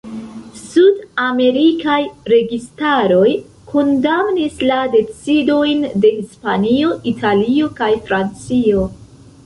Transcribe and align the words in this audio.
Sud-amerikaj 0.59 1.97
registaroj 2.33 3.27
kondamnis 3.75 4.59
la 4.73 4.81
decidojn 4.99 5.87
de 6.07 6.15
Hispanio, 6.19 6.99
Italio 7.17 7.75
kaj 7.83 7.93
Francio. 8.11 8.87